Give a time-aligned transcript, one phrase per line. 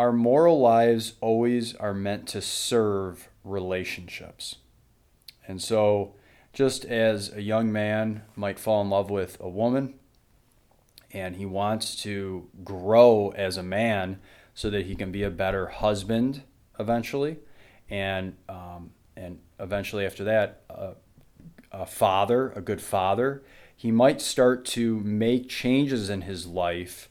[0.00, 4.56] our moral lives always are meant to serve relationships.
[5.46, 6.14] And so,
[6.54, 9.92] just as a young man might fall in love with a woman
[11.12, 14.20] and he wants to grow as a man
[14.54, 16.44] so that he can be a better husband
[16.78, 17.36] eventually,
[17.90, 20.62] and um, and eventually after that,
[21.72, 23.42] a father, a good father,
[23.76, 27.09] he might start to make changes in his life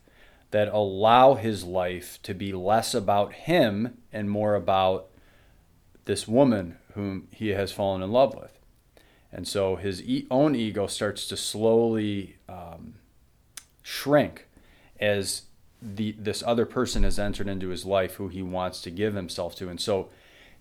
[0.52, 5.08] that allow his life to be less about him and more about
[6.06, 8.58] this woman whom he has fallen in love with.
[9.32, 12.96] And so his e- own ego starts to slowly um,
[13.84, 14.48] shrink
[15.00, 15.44] as
[15.82, 19.56] the this other person has entered into his life who he wants to give himself
[19.56, 19.70] to.
[19.70, 20.10] And so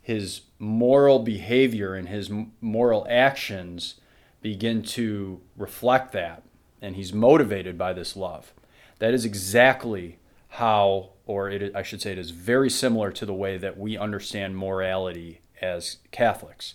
[0.01, 3.97] his moral behavior and his moral actions
[4.41, 6.43] begin to reflect that.
[6.81, 8.53] And he's motivated by this love.
[8.99, 13.35] That is exactly how, or it, I should say, it is very similar to the
[13.35, 16.75] way that we understand morality as Catholics.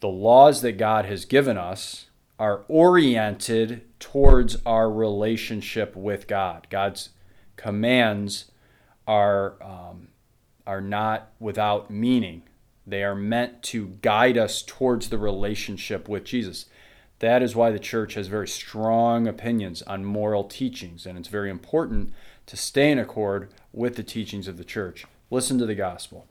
[0.00, 2.06] The laws that God has given us
[2.38, 6.66] are oriented towards our relationship with God.
[6.70, 7.10] God's
[7.56, 8.50] commands
[9.06, 10.08] are um,
[10.66, 12.42] are not without meaning.
[12.86, 16.66] They are meant to guide us towards the relationship with Jesus.
[17.20, 21.50] That is why the church has very strong opinions on moral teachings, and it's very
[21.50, 22.12] important
[22.46, 25.06] to stay in accord with the teachings of the church.
[25.30, 26.26] Listen to the gospel.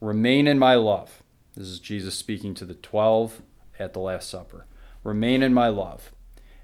[0.00, 1.22] Remain in my love.
[1.54, 3.42] This is Jesus speaking to the 12
[3.78, 4.66] at the Last Supper.
[5.04, 6.12] Remain in my love.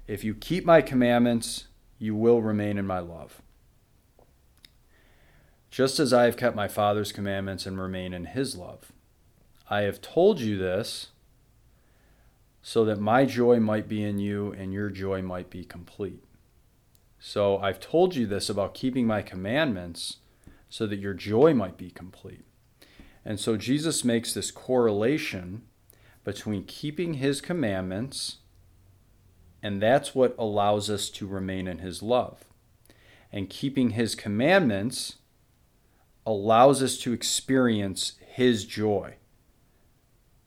[0.07, 1.67] If you keep my commandments,
[1.97, 3.41] you will remain in my love.
[5.71, 8.91] Just as I have kept my Father's commandments and remain in his love.
[9.69, 11.07] I have told you this
[12.65, 16.23] so that my joy might be in you and your joy might be complete.
[17.19, 20.17] So I've told you this about keeping my commandments
[20.69, 22.45] so that your joy might be complete.
[23.25, 25.63] And so Jesus makes this correlation
[26.23, 28.37] between keeping his commandments,
[29.61, 32.45] and that's what allows us to remain in his love.
[33.31, 35.17] And keeping his commandments
[36.25, 39.15] allows us to experience his joy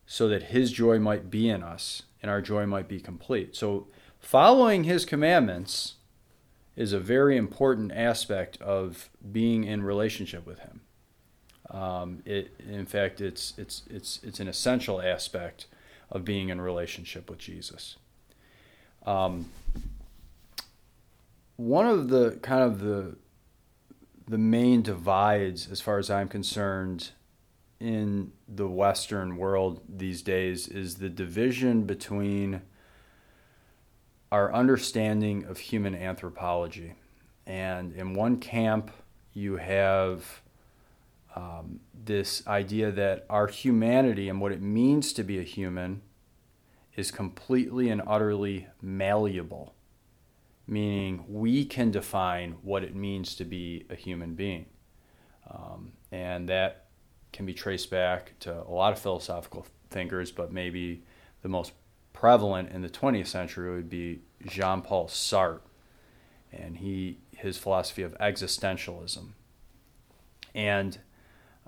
[0.06, 3.54] so that his joy might be in us and our joy might be complete.
[3.56, 3.86] So,
[4.20, 5.94] following his commandments
[6.74, 10.80] is a very important aspect of being in relationship with him.
[11.70, 15.66] Um, it, in fact, it's, it's, it's, it's an essential aspect
[16.10, 17.96] of being in relationship with Jesus.
[19.04, 19.50] Um,
[21.56, 23.16] one of the kind of the
[24.28, 27.10] the main divides, as far as I'm concerned,
[27.80, 32.62] in the Western world these days is the division between
[34.32, 36.94] our understanding of human anthropology.
[37.46, 38.90] And in one camp,
[39.32, 40.42] you have
[41.34, 46.00] um, this idea that our humanity and what it means to be a human
[46.96, 49.74] is completely and utterly malleable,
[50.66, 54.64] meaning we can define what it means to be a human being.
[55.48, 56.85] Um, and that
[57.36, 61.02] can be traced back to a lot of philosophical thinkers, but maybe
[61.42, 61.72] the most
[62.14, 65.60] prevalent in the 20th century would be Jean Paul Sartre
[66.50, 69.32] and he his philosophy of existentialism.
[70.54, 70.98] And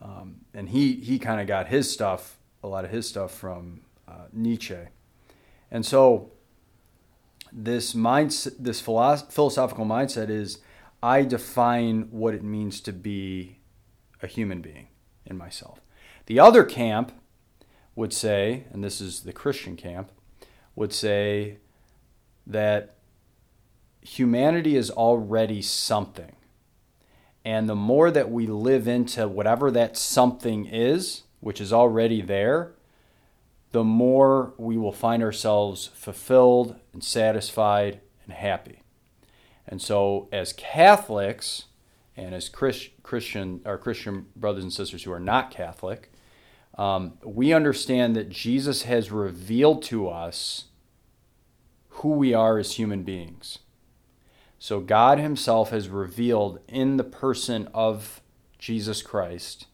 [0.00, 3.82] um, and he he kind of got his stuff, a lot of his stuff from
[4.08, 4.78] uh, Nietzsche.
[5.70, 6.30] And so
[7.52, 10.60] this mindset, this philosoph- philosophical mindset is
[11.02, 13.58] I define what it means to be
[14.22, 14.88] a human being
[15.28, 15.80] in myself.
[16.26, 17.12] The other camp
[17.94, 20.10] would say, and this is the Christian camp,
[20.74, 21.58] would say
[22.46, 22.96] that
[24.00, 26.36] humanity is already something.
[27.44, 32.72] And the more that we live into whatever that something is, which is already there,
[33.72, 38.82] the more we will find ourselves fulfilled and satisfied and happy.
[39.66, 41.64] And so, as Catholics,
[42.18, 46.10] and as Chris, Christian, our Christian brothers and sisters who are not Catholic,
[46.76, 50.64] um, we understand that Jesus has revealed to us
[51.90, 53.60] who we are as human beings.
[54.58, 58.20] So God Himself has revealed in the person of
[58.58, 59.66] Jesus Christ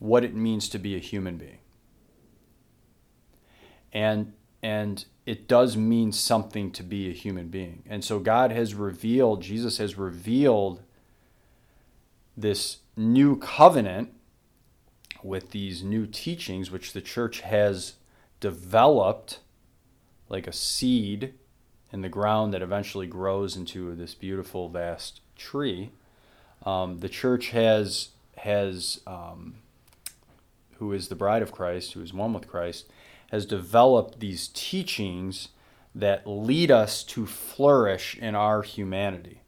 [0.00, 1.58] what it means to be a human being.
[3.92, 4.32] And
[4.64, 7.84] and it does mean something to be a human being.
[7.88, 10.82] And so God has revealed, Jesus has revealed
[12.36, 14.12] this new covenant
[15.22, 17.94] with these new teachings, which the church has
[18.40, 19.40] developed
[20.28, 21.34] like a seed
[21.92, 25.90] in the ground that eventually grows into this beautiful, vast tree.
[26.64, 29.56] Um, the church has has um,
[30.78, 32.90] who is the bride of Christ, who is one with Christ,
[33.30, 35.48] has developed these teachings
[35.94, 39.40] that lead us to flourish in our humanity.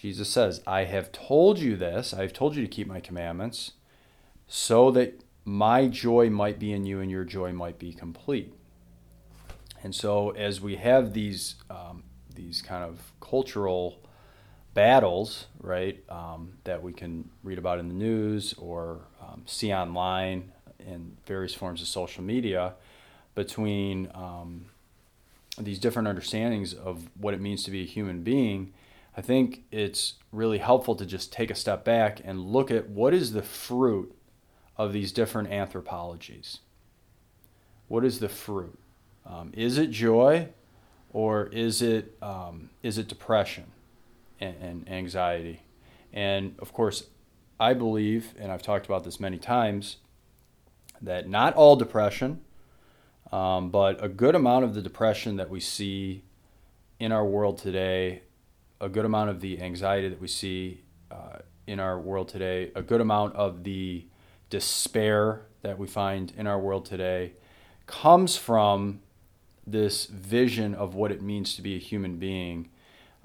[0.00, 3.72] Jesus says, I have told you this, I have told you to keep my commandments,
[4.48, 8.54] so that my joy might be in you and your joy might be complete.
[9.82, 12.04] And so, as we have these um,
[12.34, 13.98] these kind of cultural
[14.72, 20.52] battles, right, um, that we can read about in the news or um, see online
[20.78, 22.72] in various forms of social media,
[23.34, 24.64] between um,
[25.58, 28.72] these different understandings of what it means to be a human being,
[29.16, 33.12] I think it's really helpful to just take a step back and look at what
[33.12, 34.14] is the fruit
[34.76, 36.58] of these different anthropologies.
[37.88, 38.78] What is the fruit?
[39.26, 40.48] Um, is it joy,
[41.12, 43.64] or is it um, is it depression
[44.40, 45.62] and, and anxiety?
[46.12, 47.04] And of course,
[47.58, 49.98] I believe, and I've talked about this many times,
[51.02, 52.40] that not all depression,
[53.32, 56.22] um, but a good amount of the depression that we see
[56.98, 58.22] in our world today,
[58.80, 62.82] a good amount of the anxiety that we see uh, in our world today, a
[62.82, 64.06] good amount of the
[64.48, 67.32] despair that we find in our world today
[67.86, 69.00] comes from
[69.66, 72.70] this vision of what it means to be a human being.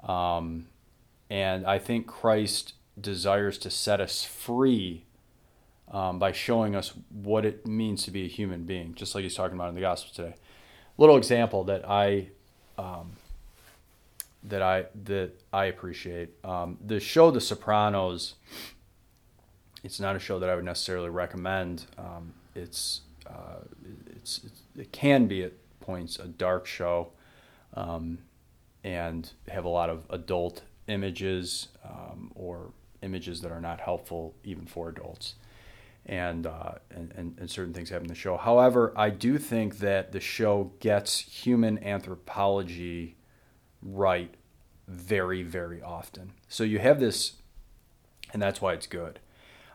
[0.04, 0.66] Um,
[1.30, 5.04] and I think Christ desires to set us free
[5.90, 9.34] um, by showing us what it means to be a human being, just like he's
[9.34, 10.36] talking about in the Gospel today.
[10.98, 12.28] Little example that I
[12.78, 13.12] um,
[14.48, 16.30] that I that I appreciate.
[16.44, 18.34] Um, the show The Sopranos.
[19.84, 21.86] It's not a show that I would necessarily recommend.
[21.96, 23.60] Um, it's, uh,
[24.16, 27.12] it's, it's it can be at points a dark show,
[27.74, 28.18] um,
[28.82, 32.72] and have a lot of adult images um, or
[33.02, 35.34] images that are not helpful even for adults.
[36.06, 38.36] And, uh, and, and, and, certain things happen in the show.
[38.36, 43.16] However, I do think that the show gets human anthropology
[43.82, 44.34] right
[44.88, 46.32] very, very often.
[46.48, 47.34] So you have this,
[48.32, 49.20] and that's why it's good.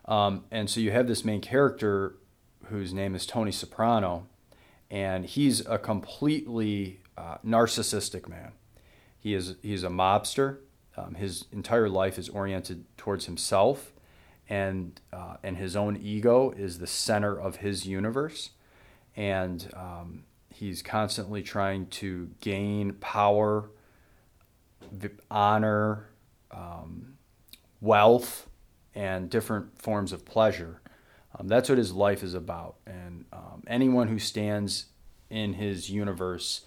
[0.06, 2.16] Um, and so you have this main character
[2.66, 4.28] whose name is Tony Soprano,
[4.90, 8.54] and he's a completely uh, narcissistic man.
[9.20, 10.58] He is he's a mobster.
[10.98, 13.94] Um, his entire life is oriented towards himself,
[14.50, 18.52] and uh, and his own ego is the center of his universe,
[19.16, 23.70] and um, he's constantly trying to gain power,
[25.30, 26.10] honor,
[26.52, 27.18] um,
[27.80, 28.48] wealth,
[28.94, 30.82] and different forms of pleasure.
[31.38, 34.88] Um, that's what his life is about, and um, anyone who stands
[35.30, 36.62] in his universe,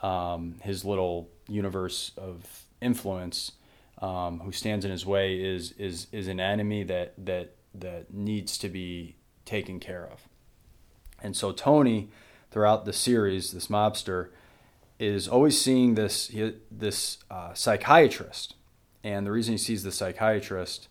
[0.00, 3.52] um, his little universe of influence
[4.00, 8.58] um, who stands in his way is is is an enemy that that that needs
[8.58, 10.28] to be taken care of.
[11.22, 12.10] And so Tony,
[12.50, 14.28] throughout the series, this mobster,
[14.98, 16.30] is always seeing this
[16.70, 18.54] this uh, psychiatrist,
[19.04, 20.88] and the reason he sees the psychiatrist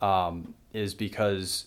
[0.00, 1.66] um, is because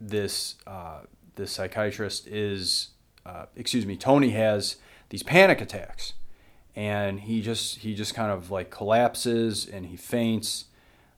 [0.00, 1.00] this uh,
[1.34, 2.90] this psychiatrist is
[3.24, 4.76] uh, excuse me Tony has
[5.08, 6.14] these panic attacks.
[6.74, 10.66] And he just he just kind of like collapses and he faints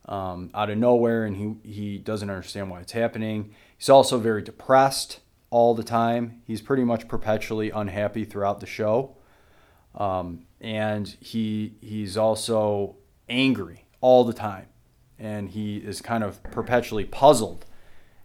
[0.05, 1.25] um, out of nowhere.
[1.25, 3.55] And he he doesn't understand why it's happening.
[3.77, 6.43] He's also very depressed all the time.
[6.47, 9.17] He's pretty much perpetually unhappy throughout the show.
[9.95, 12.97] Um, and he he's also
[13.29, 14.67] angry all the time.
[15.19, 17.65] And he is kind of perpetually puzzled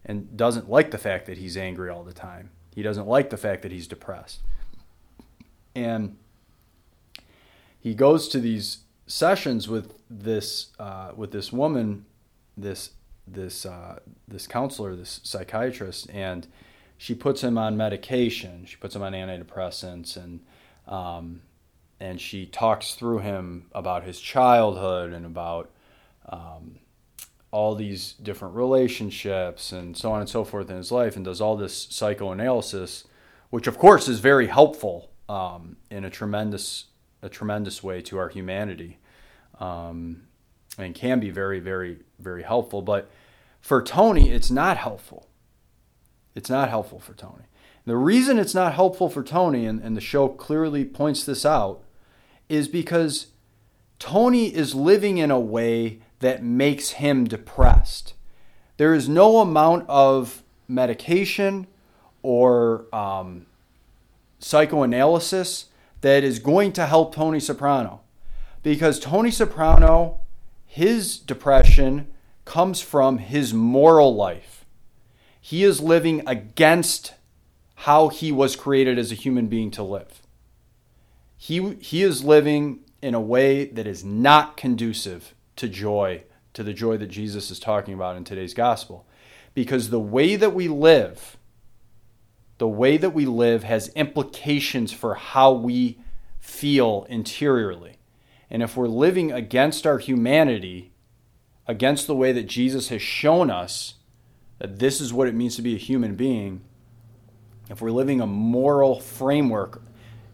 [0.05, 2.51] and doesn't like the fact that he's angry all the time.
[2.75, 4.41] He doesn't like the fact that he's depressed.
[5.75, 6.17] And
[7.79, 12.05] he goes to these sessions with this uh, with this woman,
[12.55, 12.91] this
[13.27, 16.47] this uh, this counselor, this psychiatrist, and
[16.97, 18.65] she puts him on medication.
[18.65, 20.39] She puts him on antidepressants, and
[20.88, 21.41] um,
[22.00, 25.69] and she talks through him about his childhood and about
[26.29, 26.79] um,
[27.51, 31.41] all these different relationships and so on and so forth in his life, and does
[31.41, 33.05] all this psychoanalysis,
[33.50, 36.85] which of course is very helpful um, in a tremendous
[37.21, 39.00] a tremendous way to our humanity
[39.59, 40.23] um,
[40.77, 42.81] and can be very, very, very helpful.
[42.81, 43.09] But
[43.62, 45.27] for Tony, it's not helpful.
[46.35, 47.43] It's not helpful for Tony.
[47.85, 51.83] The reason it's not helpful for Tony, and, and the show clearly points this out,
[52.47, 53.27] is because
[53.99, 58.13] Tony is living in a way that makes him depressed.
[58.77, 61.67] There is no amount of medication
[62.21, 63.45] or um,
[64.39, 65.65] psychoanalysis
[66.01, 68.01] that is going to help Tony Soprano.
[68.61, 70.21] Because Tony Soprano,
[70.65, 72.07] his depression
[72.45, 74.52] comes from his moral life.
[75.45, 77.15] He is living against
[77.75, 80.21] how he was created as a human being to live.
[81.35, 86.23] He, he is living in a way that is not conducive to joy,
[86.53, 89.05] to the joy that Jesus is talking about in today's gospel.
[89.53, 91.35] Because the way that we live,
[92.57, 96.00] the way that we live has implications for how we
[96.39, 97.97] feel interiorly.
[98.50, 100.93] And if we're living against our humanity,
[101.67, 103.95] against the way that Jesus has shown us
[104.63, 106.62] that this is what it means to be a human being,
[107.70, 109.82] if we're living a moral framework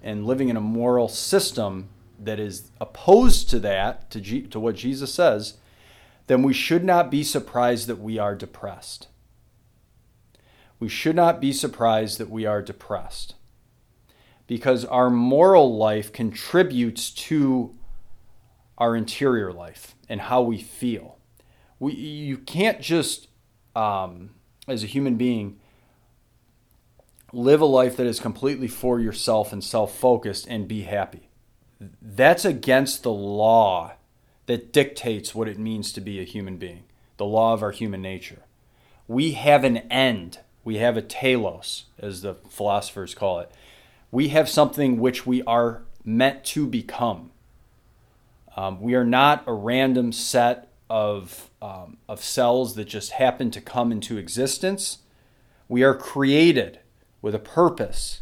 [0.04, 4.76] and living in a moral system that is opposed to that, to, G, to what
[4.76, 5.58] Jesus says,
[6.28, 9.08] then we should not be surprised that we are depressed.
[10.80, 13.34] We should not be surprised that we are depressed
[14.46, 17.76] because our moral life contributes to
[18.78, 21.18] our interior life and how we feel.
[21.80, 23.29] We, you can't just,
[23.80, 24.32] um,
[24.68, 25.58] as a human being,
[27.32, 31.30] live a life that is completely for yourself and self focused and be happy.
[32.02, 33.94] That's against the law
[34.48, 36.84] that dictates what it means to be a human being,
[37.16, 38.42] the law of our human nature.
[39.08, 43.50] We have an end, we have a telos, as the philosophers call it.
[44.12, 47.32] We have something which we are meant to become.
[48.58, 53.62] Um, we are not a random set of, um, of cells that just happen to
[53.62, 55.00] come into existence.
[55.68, 56.80] We are created
[57.22, 58.22] with a purpose.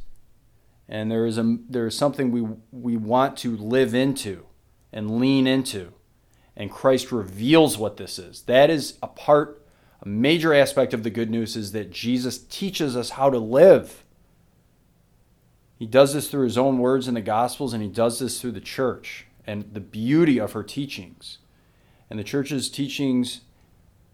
[0.90, 4.46] And there is, a, there is something we, we want to live into
[4.92, 5.94] and lean into.
[6.56, 8.44] And Christ reveals what this is.
[8.44, 9.62] That is a part,
[10.02, 14.04] a major aspect of the good news is that Jesus teaches us how to live.
[15.78, 18.54] He does this through his own words in the Gospels, and he does this through
[18.54, 21.38] the church and the beauty of her teachings.
[22.10, 23.42] And the church's teachings,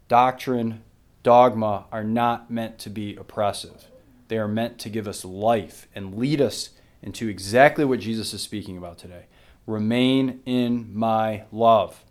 [0.08, 0.84] doctrine,
[1.22, 3.86] dogma are not meant to be oppressive.
[4.28, 6.72] They are meant to give us life and lead us
[7.02, 9.26] into exactly what Jesus is speaking about today.
[9.68, 12.04] Remain in my love.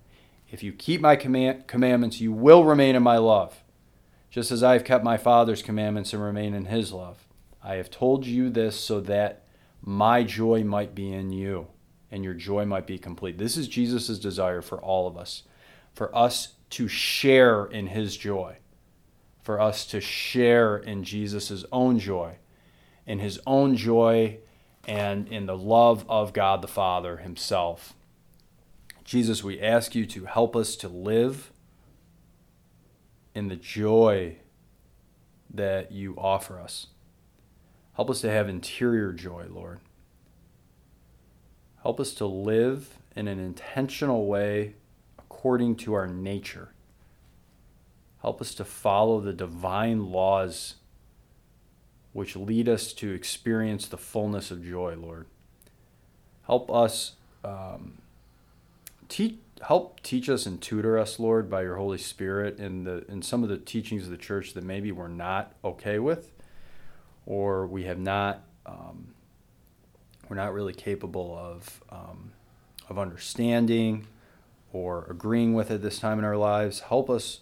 [0.50, 3.64] If you keep my command- commandments, you will remain in my love,
[4.30, 7.26] just as I have kept my Father's commandments and remain in his love.
[7.64, 9.44] I have told you this so that
[9.80, 11.68] my joy might be in you
[12.10, 13.38] and your joy might be complete.
[13.38, 15.42] This is Jesus' desire for all of us,
[15.94, 18.56] for us to share in his joy
[19.42, 22.36] for us to share in Jesus' own joy,
[23.06, 24.38] in his own joy,
[24.86, 27.94] and in the love of God the Father himself.
[29.04, 31.52] Jesus, we ask you to help us to live
[33.34, 34.36] in the joy
[35.52, 36.86] that you offer us.
[37.94, 39.80] Help us to have interior joy, Lord.
[41.82, 44.74] Help us to live in an intentional way
[45.32, 46.68] according to our nature.
[48.20, 50.76] Help us to follow the divine laws
[52.12, 55.26] which lead us to experience the fullness of joy, Lord.
[56.46, 57.12] Help us
[57.44, 57.98] um,
[59.08, 59.36] teach,
[59.66, 63.42] help teach us and tutor us, Lord, by your Holy Spirit in the in some
[63.42, 66.30] of the teachings of the church that maybe we're not okay with,
[67.24, 69.14] or we have not um,
[70.28, 72.32] we're not really capable of um,
[72.90, 74.06] of understanding
[74.72, 76.80] or agreeing with it this time in our lives.
[76.80, 77.40] Help us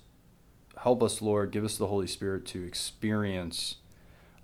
[0.83, 3.77] help us, Lord, give us the Holy Spirit to experience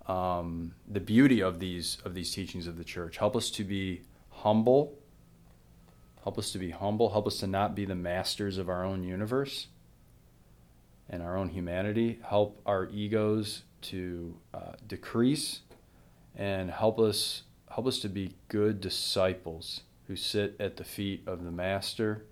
[0.06, 3.16] um, the beauty of these of these teachings of the church.
[3.18, 4.98] Help us to be humble.
[6.22, 7.10] Help us to be humble.
[7.10, 9.68] Help us to not be the masters of our own universe
[11.08, 12.18] and our own humanity.
[12.24, 15.60] Help our egos to uh, decrease,
[16.34, 21.44] and help us help us to be good disciples who sit at the feet of
[21.44, 22.24] the Master,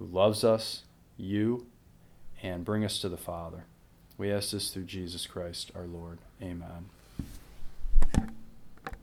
[0.00, 0.82] who loves us,
[1.18, 1.66] you
[2.42, 3.66] and bring us to the Father.
[4.16, 6.18] We ask this through Jesus Christ our Lord.
[6.42, 6.88] Amen.